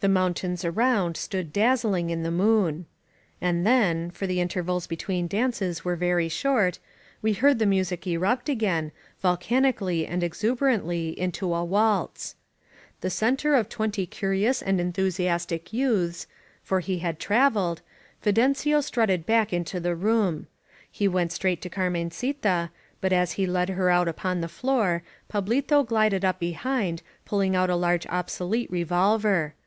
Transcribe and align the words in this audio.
The 0.00 0.08
mountains 0.08 0.64
around 0.64 1.16
stood 1.16 1.52
dazzling 1.52 2.08
in 2.08 2.22
the 2.22 2.30
moon. 2.30 2.86
And 3.40 3.66
then, 3.66 4.10
for 4.12 4.28
the 4.28 4.40
intervals 4.40 4.86
between 4.86 5.26
dances 5.26 5.84
were 5.84 5.96
very 5.96 6.28
short, 6.28 6.78
we 7.20 7.32
heard 7.32 7.58
the 7.58 7.66
music 7.66 8.06
erupt 8.06 8.48
again, 8.48 8.92
volcanically 9.20 10.06
and 10.06 10.22
exu* 10.22 10.56
berantly, 10.56 11.14
into 11.16 11.52
a 11.52 11.64
waltz. 11.64 12.36
The 13.00 13.10
center 13.10 13.56
of 13.56 13.68
twenty 13.68 14.06
curi 14.06 14.48
ous 14.48 14.62
and 14.62 14.80
enthusiastic 14.80 15.72
youths— 15.72 16.28
for 16.62 16.78
he 16.80 17.00
had 17.00 17.18
traveled— 17.18 17.82
^Fi 18.24 18.32
dencio 18.32 18.82
strutted 18.82 19.26
back 19.26 19.52
into 19.52 19.80
the 19.80 19.96
room. 19.96 20.46
He 20.90 21.08
went 21.08 21.32
straight 21.32 21.60
to 21.62 21.68
Carmencita, 21.68 22.70
but 23.00 23.12
as 23.12 23.32
he 23.32 23.46
led 23.46 23.70
her 23.70 23.90
out 23.90 24.06
upon 24.06 24.40
the 24.40 24.48
floor 24.48 25.02
Pablito 25.28 25.82
gUded 25.84 26.22
up 26.24 26.38
behind, 26.38 27.02
pulling 27.24 27.56
out 27.56 27.68
a 27.68 27.76
large 27.76 28.06
obsolete 28.06 28.70
revolver. 28.70 29.54